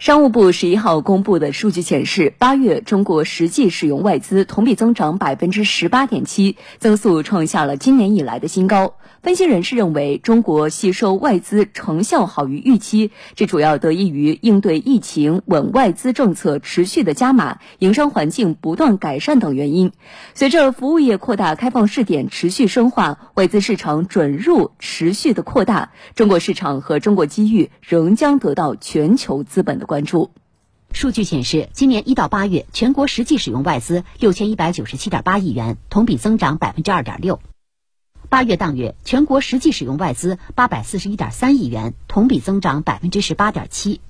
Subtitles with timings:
[0.00, 8.96] 商务部十一号公布的数据显示，八月中国实际使用外资同比增长百分之十八点七，增速创下了今年以来的新高。
[9.22, 19.92] 分析人士认为，中国吸收外资成效好于预期，这主要得益于应对疫情、稳外资政策持续的加码、营商环境不断改善等原因。
[20.34, 30.32] 随着服务业扩大开放试点持续深化，外资市场准入持续的扩大，中国市场和中国机遇仍将得到全球资本的关关注。
[30.92, 37.38] 数据显示，今年一到八月，全国实际使用外资六千一百九十七点八亿元，同比增长百分之二点六。
[38.28, 44.00] 八月当月，全国实际使用外资八百四十一点三亿元，同比增长百分之十八点七。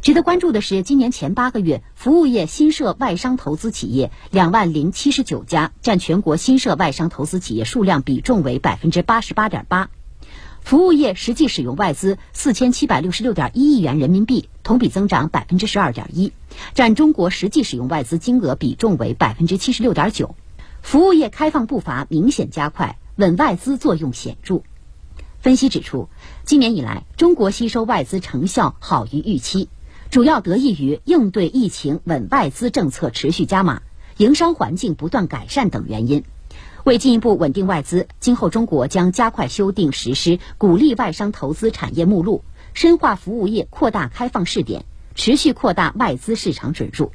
[0.00, 9.90] 值得关注的是，今年前八个月，服务业新设外商投资企业两万零七十九家，占全国新设外商投资企业数量比重为百分之八十八点八。
[10.62, 16.32] 服务业实际使用外资四千七百六十六点一亿元人民币，同比增长百分之十二点一，
[16.74, 20.34] 占中国实际使用外资金额比重为百分之七十六点九。
[20.82, 22.96] 服务业开放步伐明显加快。
[23.16, 24.62] 稳外资作用显著。
[25.40, 26.08] 分析指出，
[26.46, 29.68] 今年以来，中国吸收外资成效好于预期，
[30.10, 33.82] 主要得益于应对疫情、稳外资政策持续加码、
[34.16, 36.24] 营商环境不断改善等原因。
[36.84, 47.12] 为进一步稳定外资，今后中国将加快修订实施鼓励外商投资产业目录，深化服务业扩大开放试点，持续扩大外资市场准入。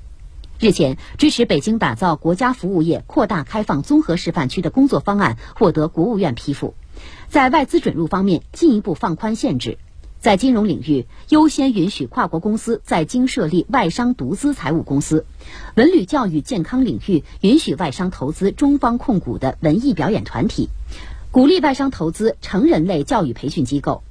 [0.59, 6.75] 日前，支持北京打造国家服务业扩大开放综合示范区的工作方案获得国务院批复，
[7.27, 9.79] 在外资准入方面进一步放宽限制，
[10.25, 15.23] 在金融领域优先允许跨国公司在京设立外商独资财务公司，
[15.75, 20.69] 文旅教育健康领域允许外商投资中方控股的文艺表演团体，
[21.29, 24.01] 鼓励外商投资成人类教育培训机构，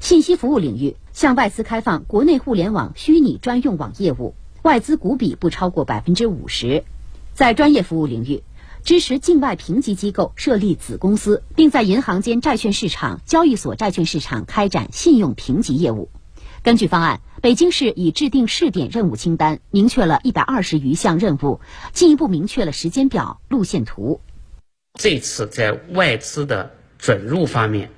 [0.00, 4.34] 信息服务领域向外资开放国内互联网虚拟专用网业务。
[4.60, 6.84] 外资股比不超过百分之五十，
[7.32, 8.42] 在专业服务领域，
[8.88, 16.08] 支持境外评级机构设立子公司，并在银行间债券市场、交易所债券市场开展信用评级业务。
[16.62, 21.60] 根据方案，北京市已制定试点任务清单，明确了一百二十余项任务，
[21.92, 24.22] 进一步明确了时间表、路线图。
[24.98, 27.90] 这次在外资的准入方面，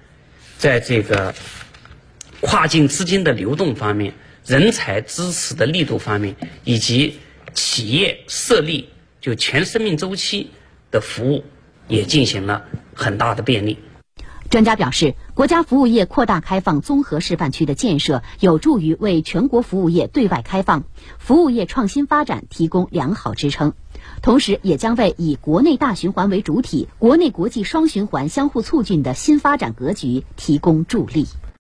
[0.59, 1.33] 在这个
[2.41, 4.13] 跨境资金的流动方面。
[4.45, 7.21] 人才支持的力度方面，以及
[7.55, 8.89] 企业设立
[9.21, 10.51] 就全生命周期
[10.91, 11.45] 的服务，
[11.89, 12.65] 也进行了
[12.95, 13.79] 很大的便利。
[14.49, 20.83] 专家表示，国家服务业扩大开放综合示范区的建设，有助于为全国服务业对外开放、
[21.19, 23.75] 服务业创新发展提供良好支撑，
[24.23, 31.29] 同时也将为以国内大循环为主体、国内国际双循环相互促进的新发展格局提供助力。